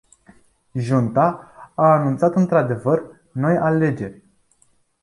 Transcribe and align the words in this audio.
Junta 0.73 1.51
a 1.75 1.85
anunțat 1.91 2.35
într-adevăr 2.35 3.03
noi 3.31 3.57
alegeri. 3.57 4.21